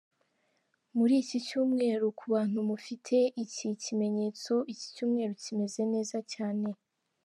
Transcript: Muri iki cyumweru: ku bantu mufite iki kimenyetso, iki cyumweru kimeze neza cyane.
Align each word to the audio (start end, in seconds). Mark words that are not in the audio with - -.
Muri 0.97 1.13
iki 1.23 1.37
cyumweru: 1.47 2.05
ku 2.19 2.25
bantu 2.33 2.57
mufite 2.69 3.17
iki 3.43 3.65
kimenyetso, 3.83 4.53
iki 4.73 4.87
cyumweru 4.95 5.33
kimeze 5.43 5.81
neza 5.93 6.17
cyane. 6.33 6.67